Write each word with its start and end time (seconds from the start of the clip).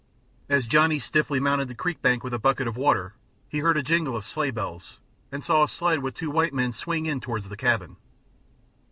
As 0.49 0.65
Johnny 0.65 0.97
stiffly 0.97 1.39
mounted 1.39 1.67
the 1.67 1.75
creek 1.75 2.01
bank 2.01 2.23
with 2.23 2.33
a 2.33 2.39
bucket 2.39 2.67
of 2.67 2.75
water 2.75 3.13
he 3.47 3.59
heard 3.59 3.77
a 3.77 3.83
jingle 3.83 4.15
of 4.17 4.25
sleighbells 4.25 4.97
and 5.31 5.45
saw 5.45 5.63
a 5.63 5.67
sled 5.69 6.01
with 6.01 6.15
two 6.15 6.31
white 6.31 6.55
men 6.55 6.73
swing 6.73 7.05
in 7.05 7.21
toward 7.21 7.43
the 7.43 7.55
cabin. 7.55 7.97